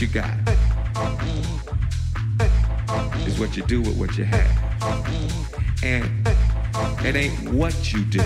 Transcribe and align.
you 0.00 0.06
got. 0.06 0.30
is 3.26 3.40
what 3.40 3.56
you 3.56 3.64
do 3.64 3.80
with 3.80 3.96
what 3.96 4.16
you 4.16 4.24
have. 4.24 4.94
And 5.82 6.28
it 7.04 7.16
ain't 7.16 7.52
what 7.52 7.92
you 7.92 8.04
do. 8.04 8.20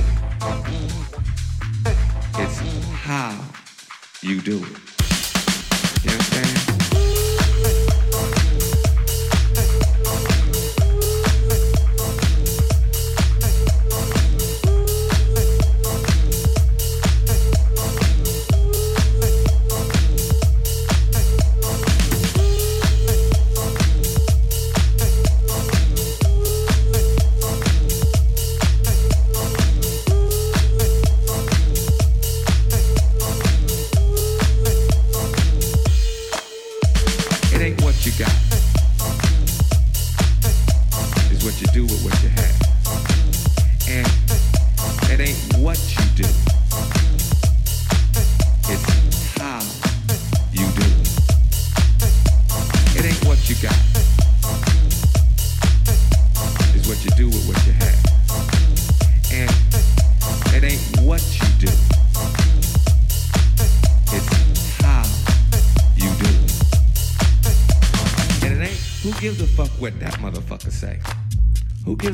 It's 2.35 2.59
how 2.93 3.43
you 4.21 4.43
do 4.43 4.59
it. 4.59 6.05
You 6.05 6.11
understand? 6.11 6.72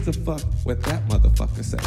A 0.09 0.13
fuck 0.13 0.43
what 0.65 0.83
that 0.85 1.07
motherfucker 1.09 1.65
say? 1.65 1.79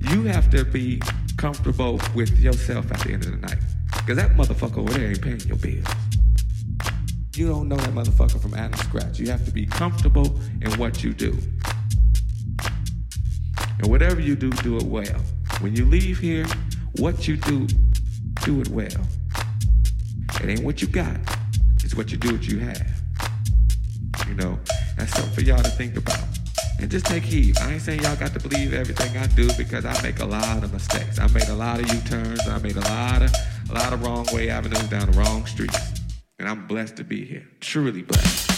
You 0.00 0.24
have 0.24 0.50
to 0.50 0.64
be 0.64 1.00
comfortable 1.36 2.00
with 2.14 2.38
yourself 2.38 2.90
at 2.92 3.00
the 3.00 3.12
end 3.12 3.24
of 3.24 3.32
the 3.32 3.38
night. 3.38 3.58
Cause 4.06 4.16
that 4.16 4.32
motherfucker 4.32 4.78
over 4.78 4.92
there 4.92 5.08
ain't 5.08 5.22
paying 5.22 5.40
your 5.40 5.56
bills. 5.56 5.86
You 7.36 7.46
don't 7.46 7.68
know 7.68 7.76
that 7.76 7.90
motherfucker 7.90 8.40
from 8.40 8.54
Adam 8.54 8.78
Scratch. 8.80 9.18
You 9.18 9.30
have 9.30 9.44
to 9.44 9.52
be 9.52 9.66
comfortable 9.66 10.40
in 10.60 10.72
what 10.78 11.04
you 11.04 11.12
do. 11.12 11.36
And 13.78 13.86
whatever 13.86 14.20
you 14.20 14.34
do, 14.34 14.50
do 14.50 14.76
it 14.76 14.82
well. 14.82 15.20
When 15.60 15.76
you 15.76 15.84
leave 15.84 16.18
here, 16.18 16.46
what 16.96 17.28
you 17.28 17.36
do, 17.36 17.66
do 18.44 18.60
it 18.60 18.68
well. 18.68 19.06
It 20.42 20.48
ain't 20.48 20.64
what 20.64 20.82
you 20.82 20.88
got, 20.88 21.16
it's 21.84 21.94
what 21.94 22.10
you 22.10 22.18
do, 22.18 22.32
what 22.32 22.46
you 22.46 22.58
have. 22.58 23.02
You 24.26 24.34
know, 24.34 24.58
that's 24.96 25.12
something 25.14 25.32
for 25.32 25.40
y'all 25.42 25.62
to 25.62 25.70
think 25.70 25.96
about. 25.96 26.27
And 26.80 26.90
just 26.90 27.06
take 27.06 27.24
heed. 27.24 27.58
I 27.58 27.72
ain't 27.72 27.82
saying 27.82 28.02
y'all 28.02 28.16
got 28.16 28.32
to 28.34 28.40
believe 28.40 28.72
everything 28.72 29.16
I 29.16 29.26
do 29.26 29.48
because 29.56 29.84
I 29.84 30.00
make 30.02 30.20
a 30.20 30.24
lot 30.24 30.62
of 30.62 30.72
mistakes. 30.72 31.18
I 31.18 31.26
made 31.28 31.48
a 31.48 31.54
lot 31.54 31.80
of 31.80 31.92
U-turns. 31.92 32.46
I 32.46 32.58
made 32.58 32.76
a 32.76 32.80
lot 32.80 33.22
of 33.22 33.32
a 33.70 33.74
lot 33.74 33.92
of 33.92 34.02
wrong 34.02 34.26
way 34.32 34.48
avenues 34.48 34.88
down 34.88 35.10
the 35.10 35.18
wrong 35.18 35.44
streets. 35.46 35.78
And 36.38 36.48
I'm 36.48 36.66
blessed 36.66 36.96
to 36.96 37.04
be 37.04 37.24
here. 37.24 37.46
Truly 37.60 38.02
blessed. 38.02 38.57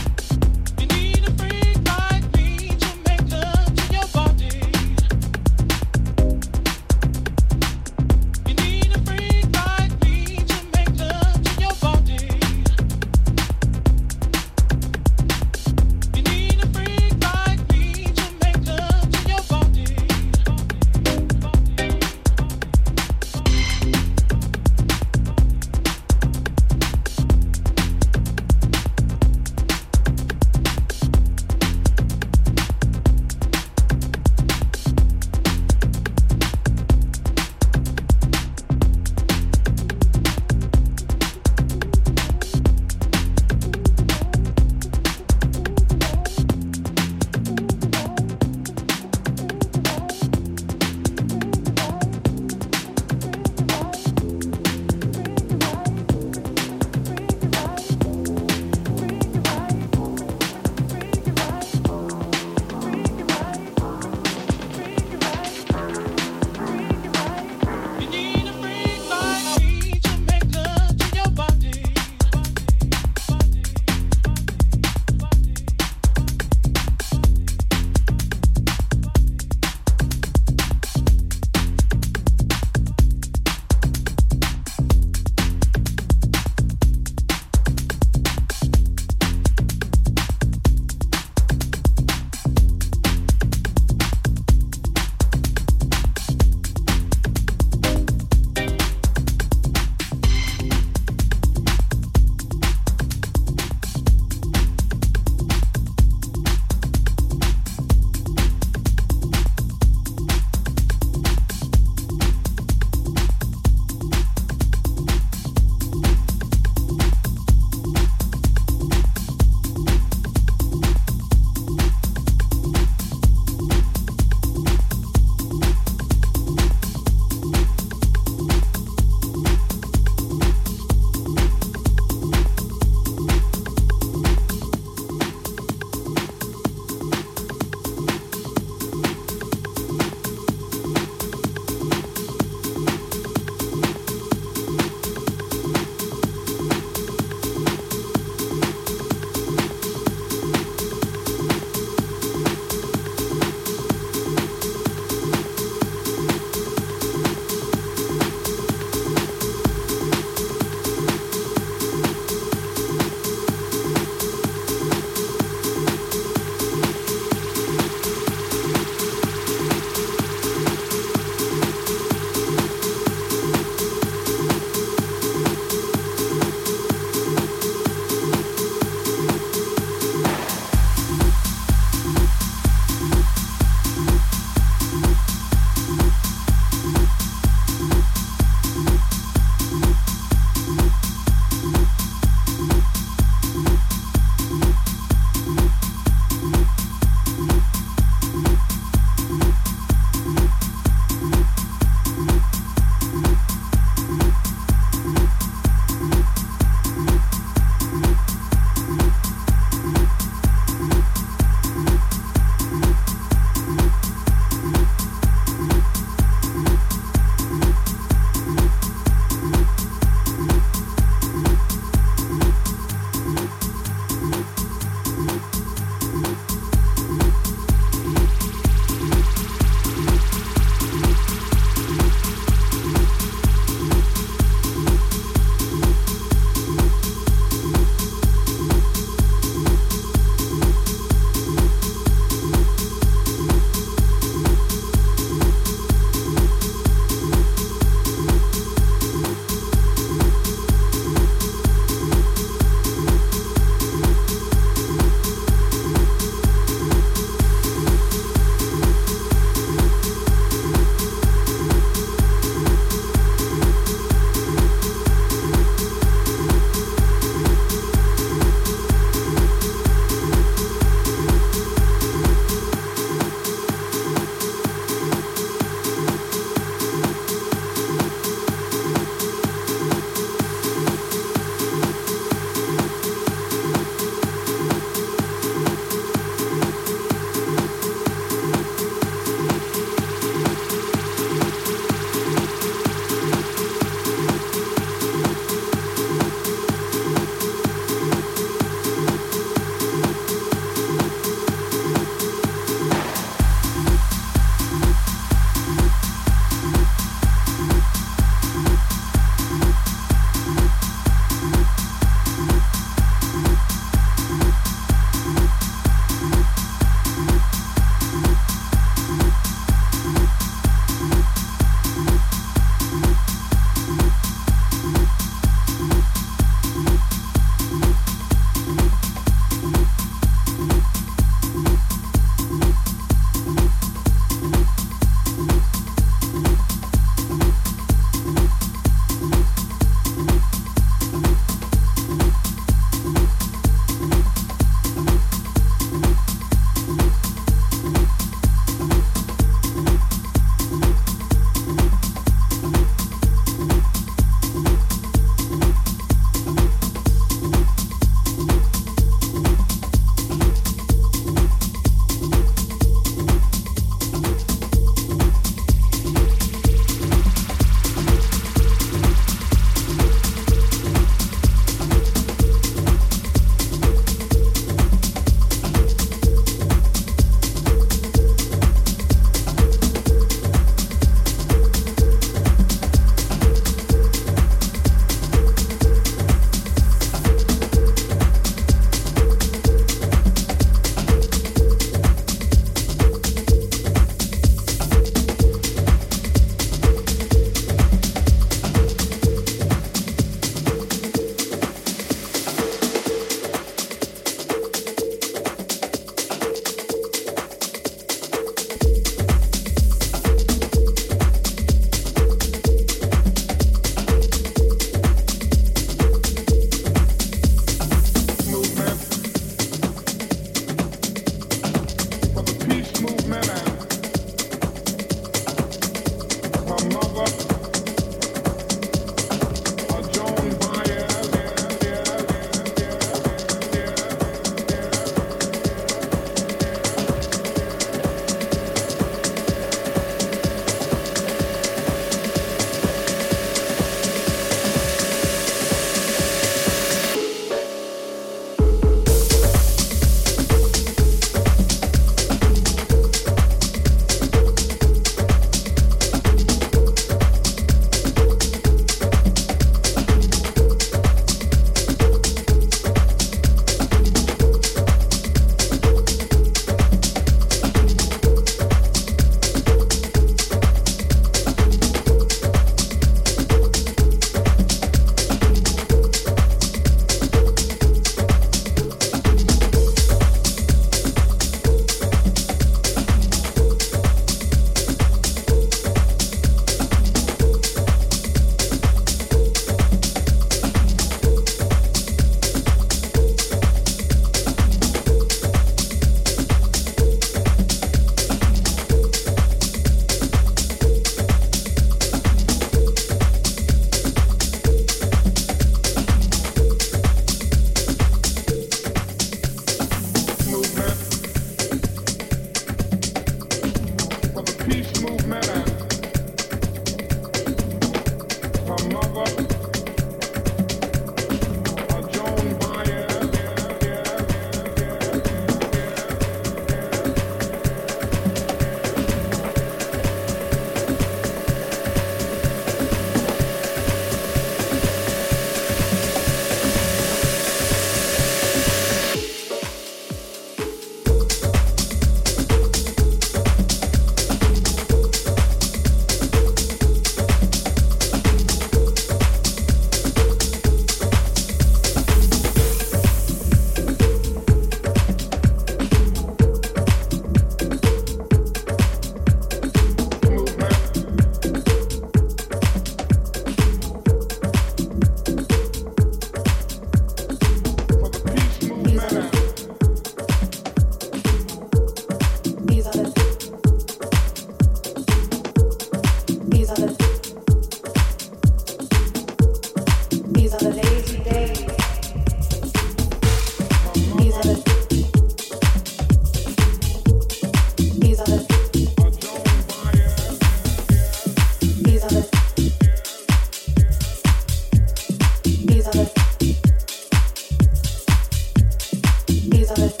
these 599.61 599.69
are 599.69 599.75
the 599.75 600.00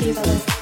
Leave 0.00 0.57